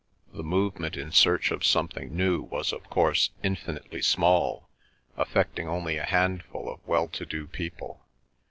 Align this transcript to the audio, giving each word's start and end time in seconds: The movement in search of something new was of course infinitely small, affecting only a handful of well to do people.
The 0.33 0.41
movement 0.41 0.97
in 0.97 1.11
search 1.11 1.51
of 1.51 1.63
something 1.63 2.17
new 2.17 2.41
was 2.41 2.73
of 2.73 2.89
course 2.89 3.29
infinitely 3.43 4.01
small, 4.01 4.67
affecting 5.15 5.67
only 5.67 5.97
a 5.97 6.05
handful 6.07 6.71
of 6.73 6.79
well 6.87 7.07
to 7.09 7.23
do 7.23 7.45
people. 7.45 8.03